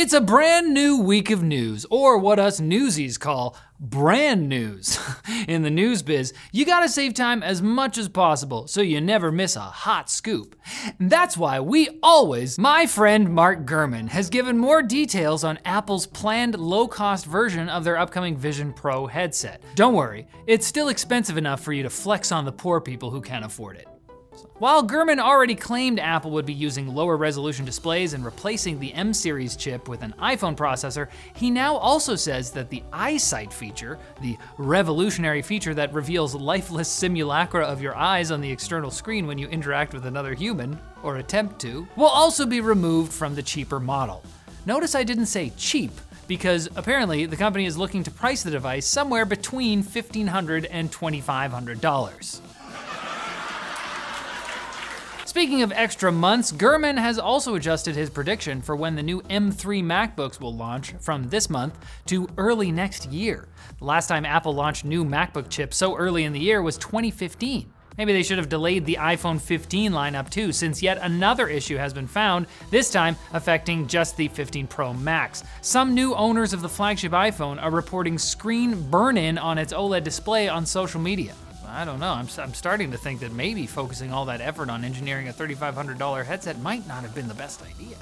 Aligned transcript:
It's 0.00 0.12
a 0.12 0.20
brand 0.20 0.72
new 0.72 1.00
week 1.00 1.28
of 1.28 1.42
news, 1.42 1.84
or 1.90 2.18
what 2.18 2.38
us 2.38 2.60
newsies 2.60 3.18
call 3.18 3.56
brand 3.80 4.48
news. 4.48 4.96
In 5.48 5.62
the 5.62 5.70
news 5.70 6.02
biz, 6.02 6.32
you 6.52 6.64
gotta 6.64 6.88
save 6.88 7.14
time 7.14 7.42
as 7.42 7.60
much 7.60 7.98
as 7.98 8.08
possible 8.08 8.68
so 8.68 8.80
you 8.80 9.00
never 9.00 9.32
miss 9.32 9.56
a 9.56 9.60
hot 9.60 10.08
scoop. 10.08 10.54
That's 11.00 11.36
why 11.36 11.58
we 11.58 11.98
always, 12.00 12.60
my 12.60 12.86
friend 12.86 13.28
Mark 13.34 13.66
Gurman 13.66 14.08
has 14.10 14.30
given 14.30 14.56
more 14.56 14.82
details 14.82 15.42
on 15.42 15.58
Apple's 15.64 16.06
planned 16.06 16.56
low 16.56 16.86
cost 16.86 17.26
version 17.26 17.68
of 17.68 17.82
their 17.82 17.98
upcoming 17.98 18.36
Vision 18.36 18.72
Pro 18.72 19.08
headset. 19.08 19.64
Don't 19.74 19.94
worry, 19.94 20.28
it's 20.46 20.64
still 20.64 20.90
expensive 20.90 21.36
enough 21.36 21.60
for 21.60 21.72
you 21.72 21.82
to 21.82 21.90
flex 21.90 22.30
on 22.30 22.44
the 22.44 22.52
poor 22.52 22.80
people 22.80 23.10
who 23.10 23.20
can't 23.20 23.44
afford 23.44 23.76
it. 23.76 23.88
While 24.58 24.86
Gurman 24.86 25.20
already 25.20 25.54
claimed 25.54 26.00
Apple 26.00 26.30
would 26.32 26.46
be 26.46 26.52
using 26.52 26.94
lower 26.94 27.16
resolution 27.16 27.64
displays 27.64 28.12
and 28.12 28.24
replacing 28.24 28.78
the 28.78 28.92
M 28.92 29.14
series 29.14 29.56
chip 29.56 29.88
with 29.88 30.02
an 30.02 30.14
iPhone 30.20 30.56
processor, 30.56 31.08
he 31.34 31.50
now 31.50 31.76
also 31.76 32.16
says 32.16 32.50
that 32.52 32.68
the 32.68 32.82
eyesight 32.92 33.52
feature, 33.52 33.98
the 34.20 34.36
revolutionary 34.56 35.42
feature 35.42 35.74
that 35.74 35.92
reveals 35.92 36.34
lifeless 36.34 36.88
simulacra 36.88 37.64
of 37.64 37.80
your 37.80 37.96
eyes 37.96 38.30
on 38.30 38.40
the 38.40 38.50
external 38.50 38.90
screen 38.90 39.26
when 39.26 39.38
you 39.38 39.48
interact 39.48 39.94
with 39.94 40.06
another 40.06 40.34
human, 40.34 40.78
or 41.02 41.18
attempt 41.18 41.60
to, 41.60 41.86
will 41.96 42.06
also 42.06 42.44
be 42.44 42.60
removed 42.60 43.12
from 43.12 43.34
the 43.34 43.42
cheaper 43.42 43.78
model. 43.78 44.22
Notice 44.66 44.94
I 44.94 45.04
didn't 45.04 45.26
say 45.26 45.52
cheap, 45.56 45.92
because 46.26 46.68
apparently 46.76 47.26
the 47.26 47.36
company 47.36 47.64
is 47.64 47.78
looking 47.78 48.02
to 48.02 48.10
price 48.10 48.42
the 48.42 48.50
device 48.50 48.86
somewhere 48.86 49.24
between 49.24 49.82
$1,500 49.82 50.66
and 50.70 50.90
$2,500. 50.92 52.40
Speaking 55.38 55.62
of 55.62 55.70
extra 55.70 56.10
months, 56.10 56.50
Gurman 56.50 56.98
has 56.98 57.16
also 57.16 57.54
adjusted 57.54 57.94
his 57.94 58.10
prediction 58.10 58.60
for 58.60 58.74
when 58.74 58.96
the 58.96 59.04
new 59.04 59.20
M3 59.22 59.84
MacBooks 59.84 60.40
will 60.40 60.52
launch 60.52 60.94
from 60.98 61.28
this 61.28 61.48
month 61.48 61.78
to 62.06 62.28
early 62.36 62.72
next 62.72 63.06
year. 63.12 63.46
The 63.78 63.84
last 63.84 64.08
time 64.08 64.26
Apple 64.26 64.52
launched 64.52 64.84
new 64.84 65.04
MacBook 65.04 65.48
chips 65.48 65.76
so 65.76 65.96
early 65.96 66.24
in 66.24 66.32
the 66.32 66.40
year 66.40 66.60
was 66.60 66.76
2015. 66.78 67.72
Maybe 67.96 68.12
they 68.12 68.24
should 68.24 68.38
have 68.38 68.48
delayed 68.48 68.84
the 68.84 68.96
iPhone 69.00 69.40
15 69.40 69.92
lineup 69.92 70.28
too, 70.28 70.50
since 70.50 70.82
yet 70.82 70.98
another 71.02 71.46
issue 71.46 71.76
has 71.76 71.94
been 71.94 72.08
found, 72.08 72.48
this 72.72 72.90
time 72.90 73.14
affecting 73.32 73.86
just 73.86 74.16
the 74.16 74.26
15 74.26 74.66
Pro 74.66 74.92
Max. 74.92 75.44
Some 75.60 75.94
new 75.94 76.16
owners 76.16 76.52
of 76.52 76.62
the 76.62 76.68
flagship 76.68 77.12
iPhone 77.12 77.62
are 77.62 77.70
reporting 77.70 78.18
screen 78.18 78.90
burn 78.90 79.16
in 79.16 79.38
on 79.38 79.56
its 79.56 79.72
OLED 79.72 80.02
display 80.02 80.48
on 80.48 80.66
social 80.66 81.00
media. 81.00 81.32
I 81.68 81.84
don't 81.84 82.00
know. 82.00 82.12
I'm, 82.12 82.28
I'm 82.38 82.54
starting 82.54 82.90
to 82.92 82.98
think 82.98 83.20
that 83.20 83.32
maybe 83.32 83.66
focusing 83.66 84.12
all 84.12 84.24
that 84.26 84.40
effort 84.40 84.70
on 84.70 84.84
engineering 84.84 85.28
a 85.28 85.32
$3,500 85.32 86.24
headset 86.24 86.60
might 86.60 86.86
not 86.88 87.02
have 87.02 87.14
been 87.14 87.28
the 87.28 87.34
best 87.34 87.62
idea. 87.62 87.96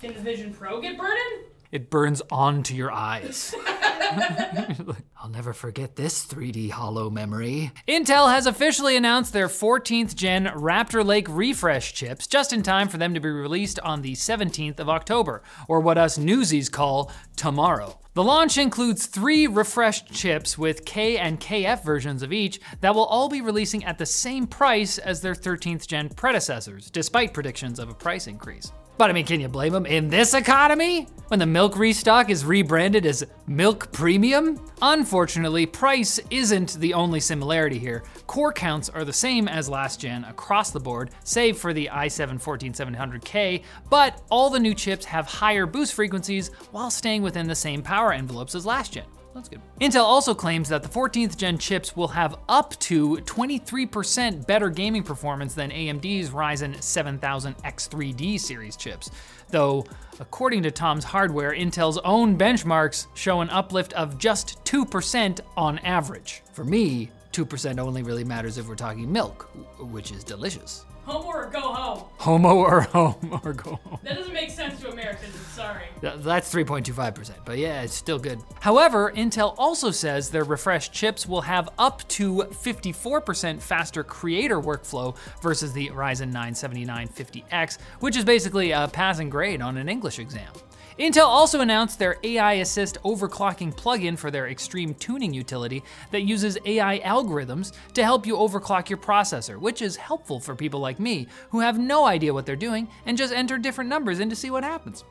Can 0.00 0.14
the 0.14 0.20
Vision 0.20 0.52
Pro 0.52 0.80
get 0.80 0.98
burning? 0.98 1.44
It 1.72 1.90
burns 1.90 2.22
onto 2.30 2.74
your 2.74 2.92
eyes. 2.92 3.54
I'll 5.22 5.30
never 5.30 5.52
forget 5.52 5.96
this 5.96 6.24
3D 6.26 6.70
hollow 6.70 7.10
memory. 7.10 7.72
Intel 7.88 8.30
has 8.30 8.46
officially 8.46 8.96
announced 8.96 9.32
their 9.32 9.48
14th 9.48 10.14
gen 10.14 10.46
Raptor 10.46 11.04
Lake 11.04 11.26
refresh 11.28 11.94
chips 11.94 12.26
just 12.26 12.52
in 12.52 12.62
time 12.62 12.88
for 12.88 12.98
them 12.98 13.14
to 13.14 13.20
be 13.20 13.28
released 13.28 13.80
on 13.80 14.02
the 14.02 14.12
17th 14.12 14.78
of 14.78 14.88
October, 14.88 15.42
or 15.68 15.80
what 15.80 15.98
us 15.98 16.18
newsies 16.18 16.68
call 16.68 17.10
tomorrow. 17.36 17.98
The 18.14 18.24
launch 18.24 18.56
includes 18.56 19.06
three 19.06 19.46
refreshed 19.46 20.10
chips 20.12 20.56
with 20.56 20.84
K 20.84 21.18
and 21.18 21.38
KF 21.38 21.84
versions 21.84 22.22
of 22.22 22.32
each 22.32 22.60
that 22.80 22.94
will 22.94 23.04
all 23.04 23.28
be 23.28 23.42
releasing 23.42 23.84
at 23.84 23.98
the 23.98 24.06
same 24.06 24.46
price 24.46 24.96
as 24.98 25.20
their 25.20 25.34
13th 25.34 25.86
gen 25.86 26.08
predecessors, 26.08 26.90
despite 26.90 27.34
predictions 27.34 27.78
of 27.78 27.90
a 27.90 27.94
price 27.94 28.26
increase. 28.26 28.72
But 28.98 29.10
I 29.10 29.12
mean, 29.12 29.26
can 29.26 29.40
you 29.40 29.48
blame 29.48 29.72
them 29.72 29.86
in 29.86 30.08
this 30.08 30.32
economy? 30.32 31.06
When 31.28 31.40
the 31.40 31.46
milk 31.46 31.76
restock 31.76 32.30
is 32.30 32.44
rebranded 32.44 33.04
as 33.04 33.26
Milk 33.48 33.90
Premium? 33.90 34.60
Unfortunately, 34.80 35.66
price 35.66 36.20
isn't 36.30 36.74
the 36.74 36.94
only 36.94 37.18
similarity 37.18 37.78
here. 37.78 38.04
Core 38.28 38.52
counts 38.52 38.88
are 38.88 39.04
the 39.04 39.12
same 39.12 39.48
as 39.48 39.68
last 39.68 40.00
gen 40.00 40.24
across 40.24 40.70
the 40.70 40.80
board, 40.80 41.10
save 41.24 41.58
for 41.58 41.74
the 41.74 41.90
i7 41.92 42.40
14700K, 42.40 43.64
but 43.90 44.22
all 44.30 44.50
the 44.50 44.60
new 44.60 44.72
chips 44.72 45.04
have 45.04 45.26
higher 45.26 45.66
boost 45.66 45.94
frequencies 45.94 46.52
while 46.70 46.90
staying 46.90 47.22
within 47.22 47.48
the 47.48 47.54
same 47.54 47.82
power 47.82 48.12
envelopes 48.12 48.54
as 48.54 48.64
last 48.64 48.92
gen. 48.92 49.04
That's 49.36 49.50
good. 49.50 49.60
Intel 49.82 50.02
also 50.02 50.34
claims 50.34 50.70
that 50.70 50.82
the 50.82 50.88
14th 50.88 51.36
gen 51.36 51.58
chips 51.58 51.94
will 51.94 52.08
have 52.08 52.38
up 52.48 52.74
to 52.80 53.18
23% 53.18 54.46
better 54.46 54.70
gaming 54.70 55.02
performance 55.02 55.52
than 55.52 55.70
AMD's 55.70 56.30
Ryzen 56.30 56.82
7000 56.82 57.54
X3D 57.58 58.40
series 58.40 58.76
chips. 58.76 59.10
Though, 59.50 59.84
according 60.20 60.62
to 60.62 60.70
Tom's 60.70 61.04
Hardware, 61.04 61.52
Intel's 61.52 61.98
own 61.98 62.38
benchmarks 62.38 63.08
show 63.14 63.42
an 63.42 63.50
uplift 63.50 63.92
of 63.92 64.16
just 64.16 64.64
2% 64.64 65.40
on 65.54 65.78
average. 65.80 66.42
For 66.54 66.64
me, 66.64 67.10
2% 67.32 67.78
only 67.78 68.02
really 68.02 68.24
matters 68.24 68.56
if 68.56 68.66
we're 68.66 68.74
talking 68.74 69.12
milk, 69.12 69.50
which 69.78 70.12
is 70.12 70.24
delicious. 70.24 70.86
Homo 71.04 71.28
or 71.28 71.50
go 71.50 71.60
home. 71.60 72.04
Homo 72.16 72.54
or 72.56 72.80
home 72.92 73.40
or 73.44 73.52
go 73.52 73.78
home. 73.84 74.00
That 74.02 74.16
doesn't 74.16 74.32
make 74.32 74.50
sense 74.50 74.80
to 74.80 74.90
Americans, 74.90 75.34
I'm 75.36 75.44
sorry. 75.54 75.85
Th- 76.00 76.14
That's 76.18 76.52
3.25%, 76.52 77.30
but 77.44 77.58
yeah, 77.58 77.82
it's 77.82 77.94
still 77.94 78.18
good. 78.18 78.40
However, 78.60 79.12
Intel 79.12 79.54
also 79.56 79.90
says 79.90 80.30
their 80.30 80.44
refreshed 80.44 80.92
chips 80.92 81.26
will 81.26 81.40
have 81.40 81.70
up 81.78 82.06
to 82.08 82.36
54% 82.36 83.60
faster 83.60 84.04
creator 84.04 84.60
workflow 84.60 85.16
versus 85.40 85.72
the 85.72 85.88
Ryzen 85.88 86.32
9 86.32 86.52
7950X, 86.52 87.78
which 88.00 88.16
is 88.16 88.24
basically 88.24 88.72
a 88.72 88.88
passing 88.92 89.30
grade 89.30 89.62
on 89.62 89.76
an 89.78 89.88
English 89.88 90.18
exam. 90.18 90.52
Intel 90.98 91.26
also 91.26 91.60
announced 91.60 91.98
their 91.98 92.16
AI 92.22 92.54
Assist 92.54 92.96
overclocking 93.02 93.74
plugin 93.74 94.16
for 94.18 94.30
their 94.30 94.48
extreme 94.48 94.94
tuning 94.94 95.34
utility 95.34 95.82
that 96.10 96.22
uses 96.22 96.56
AI 96.64 97.00
algorithms 97.00 97.72
to 97.92 98.02
help 98.02 98.26
you 98.26 98.36
overclock 98.36 98.88
your 98.88 98.96
processor, 98.98 99.58
which 99.58 99.82
is 99.82 99.96
helpful 99.96 100.40
for 100.40 100.54
people 100.54 100.80
like 100.80 100.98
me 100.98 101.26
who 101.50 101.60
have 101.60 101.78
no 101.78 102.06
idea 102.06 102.32
what 102.32 102.46
they're 102.46 102.56
doing 102.56 102.88
and 103.04 103.18
just 103.18 103.34
enter 103.34 103.58
different 103.58 103.90
numbers 103.90 104.20
in 104.20 104.30
to 104.30 104.36
see 104.36 104.50
what 104.50 104.64
happens. 104.64 105.04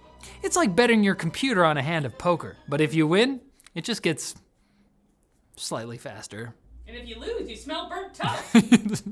It's 0.43 0.55
like 0.55 0.75
betting 0.75 1.03
your 1.03 1.15
computer 1.15 1.65
on 1.65 1.77
a 1.77 1.81
hand 1.81 2.05
of 2.05 2.17
poker, 2.17 2.57
but 2.67 2.81
if 2.81 2.93
you 2.93 3.07
win, 3.07 3.41
it 3.73 3.83
just 3.83 4.01
gets 4.01 4.35
slightly 5.55 5.97
faster. 5.97 6.53
And 6.87 6.95
if 6.95 7.07
you 7.07 7.19
lose, 7.19 7.49
you 7.49 7.55
smell 7.55 7.89
burnt 7.89 8.13
toast. 8.53 9.03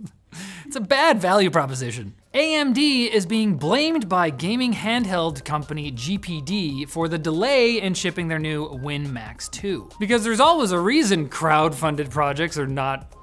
It's 0.65 0.75
a 0.75 0.81
bad 0.81 1.19
value 1.19 1.49
proposition. 1.49 2.15
AMD 2.33 3.09
is 3.09 3.25
being 3.25 3.57
blamed 3.57 4.07
by 4.09 4.29
gaming 4.29 4.73
handheld 4.73 5.43
company 5.43 5.91
GPD 5.91 6.87
for 6.89 7.07
the 7.07 7.17
delay 7.17 7.81
in 7.81 7.93
shipping 7.93 8.27
their 8.27 8.39
new 8.39 8.69
WinMax 8.69 9.51
2. 9.51 9.89
Because 9.99 10.23
there's 10.23 10.39
always 10.39 10.71
a 10.71 10.79
reason 10.79 11.29
crowd-funded 11.29 12.09
projects 12.09 12.57
are 12.57 12.67
not 12.67 13.13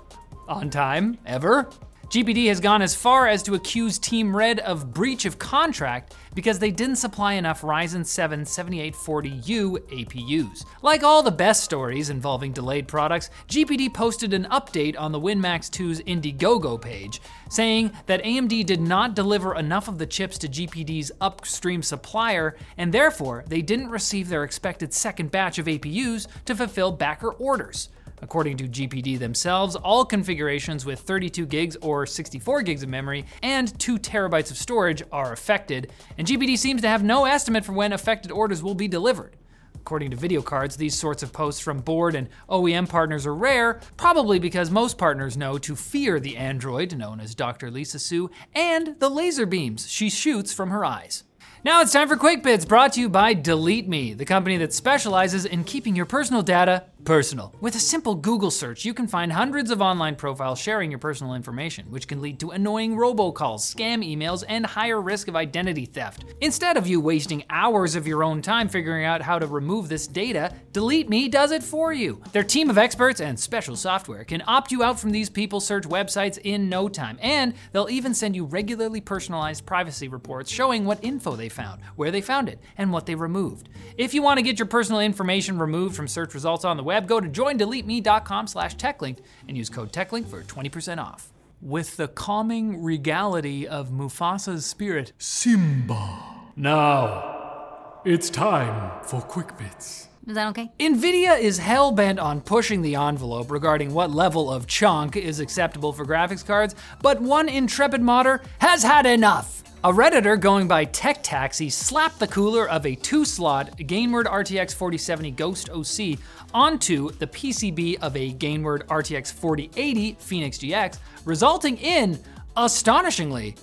on 0.49 0.71
time, 0.71 1.19
ever. 1.27 1.69
GPD 2.11 2.49
has 2.49 2.59
gone 2.59 2.83
as 2.83 2.93
far 2.93 3.29
as 3.29 3.41
to 3.45 3.55
accuse 3.55 3.97
Team 3.97 4.37
Red 4.37 4.59
of 4.59 4.93
breach 4.93 5.27
of 5.27 5.39
contract 5.39 6.17
because 6.35 6.59
they 6.59 6.73
didn't 6.73 6.97
supply 6.97 7.35
enough 7.35 7.63
Ryzen 7.63 8.05
7 8.05 8.43
7840U 8.43 9.79
APUs. 9.79 10.65
Like 10.83 11.05
all 11.05 11.23
the 11.23 11.31
best 11.31 11.63
stories 11.63 12.11
involving 12.11 12.51
delayed 12.51 12.89
products, 12.89 13.31
GPD 13.47 13.95
posted 13.95 14.35
an 14.35 14.49
update 14.51 14.99
on 14.99 15.13
the 15.13 15.21
WinMax 15.21 15.71
2's 15.71 16.01
Indiegogo 16.01 16.83
page, 16.83 17.23
saying 17.49 17.93
that 18.07 18.25
AMD 18.25 18.67
did 18.67 18.81
not 18.81 19.15
deliver 19.15 19.55
enough 19.55 19.87
of 19.87 19.99
the 19.99 20.07
chips 20.07 20.37
to 20.39 20.49
GPD's 20.49 21.13
upstream 21.21 21.81
supplier, 21.81 22.57
and 22.77 22.93
therefore 22.93 23.45
they 23.47 23.63
didn't 23.63 23.89
receive 23.89 24.29
their 24.29 24.43
expected 24.43 24.93
second 24.93 25.31
batch 25.31 25.61
of 25.61 25.67
APUs 25.67 26.27
to 26.47 26.57
fulfill 26.57 26.91
backer 26.91 27.31
orders. 27.31 27.89
According 28.23 28.59
to 28.59 28.69
GPD 28.69 29.19
themselves, 29.19 29.77
all 29.77 30.05
configurations 30.05 30.85
with 30.85 31.01
32 31.01 31.47
gigs 31.47 31.77
or 31.77 32.07
64 32.07 32.63
gigs 32.63 32.83
of 32.83 32.89
memory 32.89 33.25
and 33.43 33.79
2 33.79 33.99
terabytes 33.99 34.51
of 34.51 34.57
storage 34.57 35.03
are 35.11 35.33
affected, 35.33 35.93
and 36.19 36.27
GPD 36.27 36.59
seems 36.59 36.83
to 36.83 36.89
have 36.89 37.03
no 37.03 37.25
estimate 37.25 37.65
for 37.65 37.73
when 37.73 37.93
affected 37.93 38.31
orders 38.31 38.63
will 38.63 38.75
be 38.75 38.89
delivered. 38.89 39.37
According 39.75 40.11
to 40.11 40.17
VideoCardz, 40.17 40.77
these 40.77 40.97
sorts 40.97 41.23
of 41.23 41.33
posts 41.33 41.61
from 41.61 41.81
board 41.81 42.15
and 42.15 42.29
OEM 42.51 42.89
partners 42.89 43.27
are 43.27 43.35
rare, 43.35 43.81
probably 43.97 44.39
because 44.39 44.71
most 44.71 44.99
partners 44.99 45.39
know 45.39 45.57
to 45.59 45.75
fear 45.75 46.21
the 46.21 46.37
android 46.37 46.97
known 46.97 47.19
as 47.19 47.35
Dr. 47.35 47.71
Lisa 47.71 47.99
Su 47.99 48.31
and 48.55 49.01
the 49.01 49.09
laser 49.09 49.47
beams 49.47 49.91
she 49.91 50.11
shoots 50.11 50.53
from 50.53 50.69
her 50.69 50.85
eyes. 50.85 51.25
Now 51.65 51.81
it's 51.81 51.93
time 51.93 52.09
for 52.09 52.17
Quick 52.17 52.43
Bits, 52.43 52.65
brought 52.65 52.93
to 52.95 53.01
you 53.01 53.09
by 53.09 53.35
Delete 53.35 53.89
Me, 53.89 54.15
the 54.15 54.25
company 54.25 54.59
that 54.59 54.73
specializes 54.73 55.45
in 55.45 55.65
keeping 55.65 55.97
your 55.97 56.07
personal 56.07 56.43
data 56.43 56.85
personal. 57.05 57.55
With 57.61 57.75
a 57.75 57.81
simple 57.81 58.15
Google 58.15 58.51
search, 58.51 58.85
you 58.85 58.95
can 58.95 59.07
find 59.07 59.33
hundreds 59.33 59.71
of 59.71 59.81
online 59.81 60.17
profiles 60.17 60.59
sharing 60.59 60.91
your 60.91 60.99
personal 60.99 61.35
information, 61.35 61.91
which 61.91 62.07
can 62.07 62.21
lead 62.21 62.39
to 62.41 62.51
annoying 62.51 62.97
robocalls, 62.97 63.61
scam 63.61 64.05
emails, 64.05 64.45
and 64.49 64.65
higher 64.65 65.01
risk 65.01 65.29
of 65.29 65.37
identity 65.37 65.87
theft. 65.87 66.25
Instead 66.41 66.77
of 66.77 66.87
you 66.87 67.01
wasting 67.01 67.45
hours 67.51 67.95
of 67.95 68.07
your 68.07 68.23
own 68.23 68.43
time 68.43 68.69
figuring 68.69 69.05
out 69.05 69.23
how 69.23 69.39
to 69.39 69.47
remove 69.47 69.89
this 69.89 70.07
data, 70.07 70.53
Delete 70.73 71.09
Me 71.09 71.29
does 71.29 71.51
it 71.51 71.63
for 71.63 71.93
you. 71.93 72.23
Their 72.33 72.45
team 72.45 72.71
of 72.71 72.79
experts 72.79 73.21
and 73.21 73.39
special 73.39 73.77
software 73.77 74.25
can 74.25 74.43
opt 74.47 74.71
you 74.71 74.83
out 74.83 75.01
from 75.01 75.11
these 75.11 75.31
people 75.31 75.61
search 75.61 75.85
websites 75.85 76.39
in 76.45 76.69
no 76.69 76.89
time, 76.89 77.19
and 77.21 77.55
they'll 77.73 77.91
even 77.91 78.15
send 78.15 78.37
you 78.37 78.45
regularly 78.45 79.01
personalized 79.01 79.67
privacy 79.67 80.09
reports 80.09 80.51
showing 80.51 80.85
what 80.85 81.03
info 81.03 81.37
they 81.37 81.49
found, 81.49 81.81
where 81.97 82.11
they 82.11 82.21
found 82.21 82.49
it, 82.49 82.61
and 82.79 82.93
what 82.93 83.07
they 83.07 83.15
removed. 83.15 83.69
If 83.97 84.15
you 84.15 84.23
want 84.23 84.39
to 84.39 84.43
get 84.43 84.59
your 84.59 84.67
personal 84.67 85.01
information 85.01 85.59
removed 85.59 85.97
from 85.97 86.09
search 86.09 86.35
results 86.35 86.65
on 86.65 86.77
the 86.77 86.83
web, 86.83 87.00
go 87.07 87.21
to 87.21 87.29
joindeleteme.com 87.29 88.47
slash 88.47 88.77
techlinked 88.77 89.21
and 89.49 89.57
use 89.57 89.69
code 89.69 89.93
techlink 89.93 90.27
for 90.27 90.43
20% 90.43 90.99
off. 90.99 91.33
With 91.61 91.97
the 91.97 92.09
calming 92.09 92.83
regality 92.83 93.69
of 93.69 93.91
Mufasa's 93.91 94.65
spirit, 94.65 95.13
Simba. 95.19 96.51
now 96.57 98.01
It's 98.05 98.31
time 98.31 99.03
for 99.05 99.21
quick 99.21 99.59
bits. 99.59 100.09
Is 100.27 100.35
that 100.35 100.49
okay? 100.49 100.71
NVIDIA 100.79 101.41
is 101.41 101.59
hell 101.59 101.93
bent 101.93 102.19
on 102.19 102.41
pushing 102.41 102.83
the 102.83 102.95
envelope 102.95 103.51
regarding 103.51 103.93
what 103.93 104.11
level 104.11 104.51
of 104.51 104.67
chunk 104.67 105.17
is 105.17 105.41
acceptable 105.41 105.93
for 105.93 106.07
graphics 106.07 106.47
cards, 106.47 106.75
but 107.03 107.21
one 107.21 107.49
intrepid 107.49 108.01
modder 108.01 108.43
has 108.59 108.83
had 108.83 109.07
enough. 109.07 109.63
A 109.83 109.91
Redditor 109.91 110.39
going 110.39 110.69
by 110.69 110.85
Tech 110.85 111.23
Taxi 111.23 111.71
slapped 111.71 112.19
the 112.19 112.27
cooler 112.27 112.69
of 112.69 112.85
a 112.85 112.95
two 112.95 113.25
slot 113.25 113.79
Gainward 113.79 114.27
RTX 114.27 114.75
4070 114.75 115.31
Ghost 115.31 115.71
OC 115.71 116.19
onto 116.53 117.11
the 117.13 117.27
PCB 117.27 117.99
of 118.01 118.17
a 118.17 118.33
Gainward 118.33 118.85
RTX 118.85 119.33
4080 119.33 120.17
Phoenix 120.19 120.59
GX, 120.59 120.99
resulting 121.25 121.77
in, 121.79 122.19
astonishingly, 122.57 123.57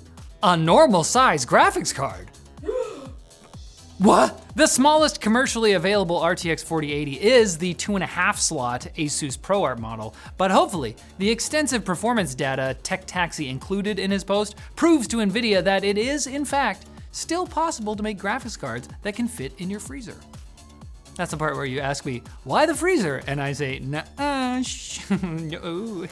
a 0.44 0.56
normal 0.56 1.04
size 1.04 1.45
graphics 1.45 1.94
card. 1.94 2.30
What? 4.00 4.44
The 4.56 4.68
smallest 4.68 5.22
commercially 5.22 5.74
available 5.74 6.19
RTX 6.19 6.63
4080 6.63 7.19
is 7.19 7.57
the 7.57 7.74
2.5 7.74 8.38
slot 8.38 8.88
Asus 8.95 9.36
ProArt 9.40 9.80
model, 9.80 10.13
but 10.38 10.51
hopefully, 10.51 10.95
the 11.18 11.30
extensive 11.30 11.83
performance 11.83 12.36
data 12.36 12.78
Tech 12.83 13.06
Taxi 13.07 13.50
included 13.50 13.98
in 13.98 14.12
his 14.12 14.24
post 14.24 14.56
proves 14.75 15.07
to 15.07 15.18
NVIDIA 15.18 15.63
that 15.63 15.83
it 15.83 15.98
is, 15.98 16.28
in 16.28 16.45
fact, 16.45 16.86
still 17.12 17.48
possible 17.48 17.95
to 17.95 18.04
make 18.04 18.19
graphics 18.19 18.57
cards 18.60 18.88
that 19.01 19.16
can 19.16 19.28
fit 19.28 19.54
in 19.57 19.69
your 19.69 19.80
freezer. 19.80 20.16
That's 21.18 21.31
the 21.31 21.38
part 21.38 21.56
where 21.56 21.66
you 21.66 21.80
ask 21.80 22.06
me, 22.06 22.22
why 22.44 22.68
the 22.68 22.75
freezer? 22.75 23.24
And 23.25 23.42
I 23.42 23.54
say, 23.54 23.80
nah, 23.80 24.04
no. 24.19 26.08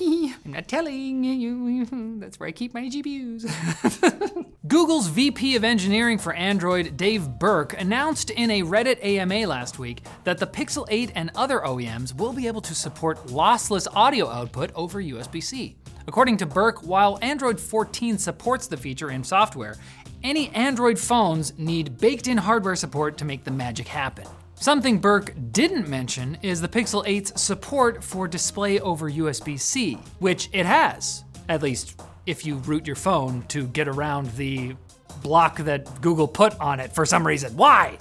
I'm 0.00 0.52
not 0.52 0.68
telling 0.68 1.24
you. 1.24 1.86
That's 2.20 2.38
where 2.38 2.46
I 2.46 2.52
keep 2.52 2.74
my 2.74 2.82
GPUs. 2.82 4.46
Google's 4.68 5.08
VP 5.08 5.56
of 5.56 5.64
Engineering 5.64 6.18
for 6.18 6.34
Android, 6.34 6.96
Dave 6.98 7.26
Burke, 7.26 7.80
announced 7.80 8.28
in 8.28 8.50
a 8.50 8.62
Reddit 8.62 9.02
AMA 9.02 9.46
last 9.46 9.78
week 9.78 10.02
that 10.24 10.36
the 10.36 10.46
Pixel 10.46 10.86
8 10.90 11.12
and 11.14 11.30
other 11.34 11.60
OEMs 11.60 12.14
will 12.14 12.34
be 12.34 12.46
able 12.46 12.60
to 12.60 12.74
support 12.74 13.18
lossless 13.28 13.86
audio 13.94 14.28
output 14.28 14.72
over 14.74 15.02
USB 15.02 15.42
C. 15.42 15.76
According 16.06 16.36
to 16.38 16.46
Burke, 16.46 16.82
while 16.82 17.18
Android 17.22 17.58
14 17.58 18.18
supports 18.18 18.66
the 18.66 18.76
feature 18.76 19.10
in 19.10 19.24
software, 19.24 19.76
any 20.24 20.48
Android 20.50 20.98
phones 20.98 21.56
need 21.58 21.98
baked 21.98 22.28
in 22.28 22.38
hardware 22.38 22.76
support 22.76 23.18
to 23.18 23.24
make 23.24 23.44
the 23.44 23.50
magic 23.50 23.88
happen. 23.88 24.26
Something 24.54 24.98
Burke 24.98 25.34
didn't 25.50 25.88
mention 25.88 26.38
is 26.42 26.60
the 26.60 26.68
Pixel 26.68 27.04
8's 27.04 27.40
support 27.40 28.04
for 28.04 28.28
display 28.28 28.78
over 28.78 29.10
USB 29.10 29.58
C, 29.58 29.94
which 30.20 30.48
it 30.52 30.66
has, 30.66 31.24
at 31.48 31.62
least 31.62 32.00
if 32.26 32.46
you 32.46 32.56
root 32.58 32.86
your 32.86 32.96
phone 32.96 33.42
to 33.48 33.66
get 33.66 33.88
around 33.88 34.30
the 34.32 34.76
block 35.22 35.58
that 35.58 36.00
Google 36.00 36.28
put 36.28 36.58
on 36.60 36.78
it 36.78 36.92
for 36.94 37.04
some 37.04 37.26
reason. 37.26 37.56
Why? 37.56 37.98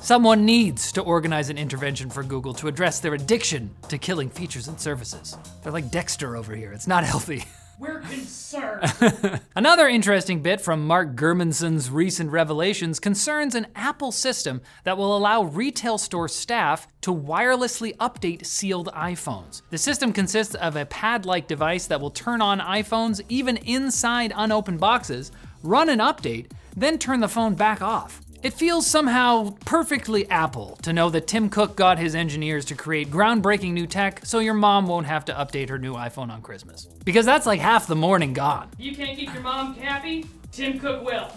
Someone 0.00 0.44
needs 0.44 0.92
to 0.92 1.00
organize 1.00 1.50
an 1.50 1.58
intervention 1.58 2.10
for 2.10 2.22
Google 2.22 2.54
to 2.54 2.68
address 2.68 3.00
their 3.00 3.14
addiction 3.14 3.74
to 3.88 3.98
killing 3.98 4.28
features 4.28 4.68
and 4.68 4.78
services. 4.78 5.36
They're 5.62 5.72
like 5.72 5.90
Dexter 5.90 6.36
over 6.36 6.54
here, 6.54 6.72
it's 6.72 6.86
not 6.86 7.04
healthy. 7.12 7.44
We're 7.78 8.00
concerned. 8.00 9.40
Another 9.56 9.88
interesting 9.88 10.42
bit 10.42 10.60
from 10.60 10.86
Mark 10.86 11.16
Gurmanson's 11.16 11.90
recent 11.90 12.30
revelations 12.30 13.00
concerns 13.00 13.54
an 13.54 13.66
Apple 13.74 14.12
system 14.12 14.60
that 14.84 14.96
will 14.96 15.16
allow 15.16 15.42
retail 15.42 15.98
store 15.98 16.28
staff 16.28 16.86
to 17.00 17.12
wirelessly 17.12 17.96
update 17.96 18.46
sealed 18.46 18.88
iPhones. 18.94 19.62
The 19.70 19.78
system 19.78 20.12
consists 20.12 20.54
of 20.54 20.76
a 20.76 20.86
pad 20.86 21.26
like 21.26 21.48
device 21.48 21.86
that 21.88 22.00
will 22.00 22.10
turn 22.10 22.40
on 22.40 22.60
iPhones 22.60 23.20
even 23.28 23.56
inside 23.56 24.32
unopened 24.36 24.78
boxes, 24.78 25.32
run 25.64 25.88
an 25.88 25.98
update, 25.98 26.52
then 26.76 26.98
turn 26.98 27.20
the 27.20 27.28
phone 27.28 27.54
back 27.54 27.82
off. 27.82 28.20
It 28.44 28.52
feels 28.52 28.86
somehow 28.86 29.56
perfectly 29.64 30.28
Apple 30.28 30.76
to 30.82 30.92
know 30.92 31.08
that 31.08 31.26
Tim 31.26 31.48
Cook 31.48 31.76
got 31.76 31.98
his 31.98 32.14
engineers 32.14 32.66
to 32.66 32.74
create 32.74 33.10
groundbreaking 33.10 33.72
new 33.72 33.86
tech 33.86 34.20
so 34.26 34.38
your 34.38 34.52
mom 34.52 34.86
won't 34.86 35.06
have 35.06 35.24
to 35.24 35.32
update 35.32 35.70
her 35.70 35.78
new 35.78 35.94
iPhone 35.94 36.30
on 36.30 36.42
Christmas. 36.42 36.84
Because 37.06 37.24
that's 37.24 37.46
like 37.46 37.58
half 37.58 37.86
the 37.86 37.96
morning 37.96 38.34
gone. 38.34 38.68
you 38.76 38.94
can't 38.94 39.16
keep 39.16 39.32
your 39.32 39.42
mom 39.42 39.74
happy? 39.76 40.26
Tim 40.52 40.78
Cook 40.78 41.02
will. 41.06 41.30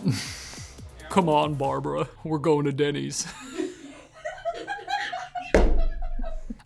Come 1.10 1.30
on, 1.30 1.54
Barbara. 1.54 2.10
We're 2.26 2.40
going 2.40 2.66
to 2.66 2.74
Denny's. 2.74 3.26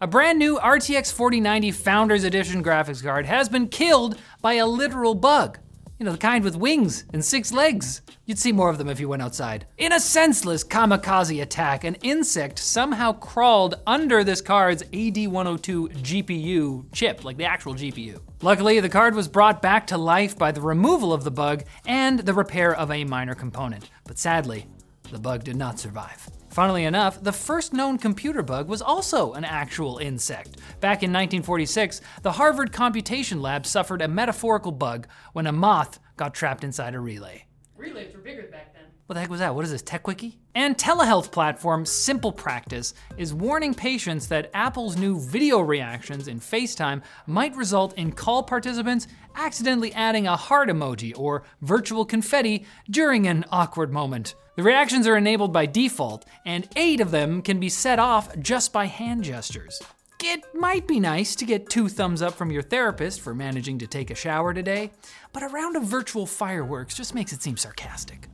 A 0.01 0.07
brand 0.07 0.39
new 0.39 0.57
RTX 0.57 1.13
4090 1.13 1.71
Founders 1.71 2.23
Edition 2.23 2.63
graphics 2.63 3.03
card 3.03 3.27
has 3.27 3.47
been 3.47 3.67
killed 3.67 4.17
by 4.41 4.53
a 4.53 4.65
literal 4.65 5.13
bug. 5.13 5.59
You 6.01 6.05
know, 6.05 6.13
the 6.13 6.17
kind 6.17 6.43
with 6.43 6.55
wings 6.55 7.05
and 7.13 7.23
six 7.23 7.53
legs. 7.53 8.01
You'd 8.25 8.39
see 8.39 8.51
more 8.51 8.71
of 8.71 8.79
them 8.79 8.89
if 8.89 8.99
you 8.99 9.07
went 9.07 9.21
outside. 9.21 9.67
In 9.77 9.93
a 9.93 9.99
senseless 9.99 10.63
kamikaze 10.63 11.43
attack, 11.43 11.83
an 11.83 11.93
insect 12.01 12.57
somehow 12.57 13.13
crawled 13.13 13.75
under 13.85 14.23
this 14.23 14.41
card's 14.41 14.81
AD102 14.81 16.01
GPU 16.01 16.85
chip, 16.91 17.23
like 17.23 17.37
the 17.37 17.45
actual 17.45 17.75
GPU. 17.75 18.19
Luckily, 18.41 18.79
the 18.79 18.89
card 18.89 19.13
was 19.13 19.27
brought 19.27 19.61
back 19.61 19.85
to 19.85 19.97
life 19.99 20.35
by 20.35 20.51
the 20.51 20.61
removal 20.61 21.13
of 21.13 21.23
the 21.23 21.29
bug 21.29 21.65
and 21.85 22.21
the 22.21 22.33
repair 22.33 22.73
of 22.73 22.89
a 22.89 23.03
minor 23.03 23.35
component. 23.35 23.87
But 24.05 24.17
sadly, 24.17 24.65
the 25.11 25.19
bug 25.19 25.43
did 25.43 25.55
not 25.55 25.77
survive. 25.77 26.27
Funnily 26.51 26.83
enough, 26.83 27.23
the 27.23 27.31
first 27.31 27.71
known 27.71 27.97
computer 27.97 28.43
bug 28.43 28.67
was 28.67 28.81
also 28.81 29.31
an 29.33 29.45
actual 29.45 29.99
insect. 29.99 30.57
Back 30.81 31.01
in 31.01 31.11
1946, 31.11 32.01
the 32.23 32.33
Harvard 32.33 32.73
Computation 32.73 33.41
Lab 33.41 33.65
suffered 33.65 34.01
a 34.01 34.07
metaphorical 34.09 34.73
bug 34.73 35.07
when 35.31 35.47
a 35.47 35.53
moth 35.53 35.99
got 36.17 36.33
trapped 36.33 36.65
inside 36.65 36.93
a 36.93 36.99
relay. 36.99 37.45
Relays 37.77 38.13
were 38.13 38.19
bigger 38.19 38.49
then. 38.51 38.60
What 39.07 39.15
the 39.15 39.19
heck 39.19 39.29
was 39.29 39.39
that? 39.41 39.53
What 39.53 39.65
is 39.65 39.71
this, 39.71 39.83
Techquickie? 39.83 40.35
And 40.55 40.77
telehealth 40.77 41.31
platform 41.31 41.85
Simple 41.85 42.31
Practice 42.31 42.93
is 43.17 43.33
warning 43.33 43.73
patients 43.73 44.27
that 44.27 44.49
Apple's 44.53 44.95
new 44.95 45.19
video 45.19 45.59
reactions 45.59 46.29
in 46.29 46.39
FaceTime 46.39 47.01
might 47.27 47.55
result 47.55 47.97
in 47.97 48.13
call 48.13 48.43
participants 48.43 49.07
accidentally 49.35 49.91
adding 49.93 50.27
a 50.27 50.37
heart 50.37 50.69
emoji 50.69 51.17
or 51.17 51.43
virtual 51.61 52.05
confetti 52.05 52.65
during 52.89 53.27
an 53.27 53.43
awkward 53.51 53.91
moment. 53.91 54.35
The 54.55 54.63
reactions 54.63 55.07
are 55.07 55.17
enabled 55.17 55.51
by 55.51 55.65
default, 55.65 56.25
and 56.45 56.69
eight 56.75 57.01
of 57.01 57.11
them 57.11 57.41
can 57.41 57.59
be 57.59 57.69
set 57.69 57.99
off 57.99 58.37
just 58.39 58.71
by 58.71 58.85
hand 58.85 59.23
gestures. 59.23 59.81
It 60.23 60.45
might 60.53 60.87
be 60.87 60.99
nice 60.99 61.35
to 61.35 61.45
get 61.45 61.69
two 61.69 61.89
thumbs 61.89 62.21
up 62.21 62.35
from 62.35 62.51
your 62.51 62.61
therapist 62.61 63.21
for 63.21 63.33
managing 63.33 63.79
to 63.79 63.87
take 63.87 64.11
a 64.11 64.15
shower 64.15 64.53
today, 64.53 64.91
but 65.33 65.43
a 65.43 65.47
round 65.47 65.75
of 65.75 65.83
virtual 65.83 66.25
fireworks 66.25 66.95
just 66.95 67.15
makes 67.15 67.33
it 67.33 67.41
seem 67.41 67.57
sarcastic. 67.57 68.27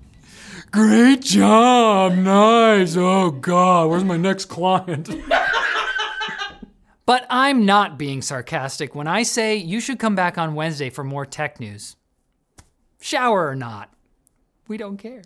Great 0.72 1.22
job. 1.22 2.13
Nice. 2.13 2.96
Oh, 2.98 3.32
God. 3.32 3.89
Where's 3.89 4.03
my 4.03 4.17
next 4.17 4.46
client? 4.46 5.10
But 7.08 7.25
I'm 7.29 7.65
not 7.65 7.98
being 7.98 8.22
sarcastic 8.22 8.94
when 8.94 9.08
I 9.08 9.24
say 9.24 9.56
you 9.56 9.79
should 9.79 9.98
come 9.98 10.13
back 10.13 10.38
on 10.38 10.56
Wednesday 10.56 10.89
for 10.89 11.06
more 11.06 11.25
tech 11.25 11.58
news. 11.58 11.96
Shower 13.00 13.48
or 13.48 13.56
not, 13.56 13.94
we 14.67 14.75
don't 14.75 14.98
care. 14.98 15.22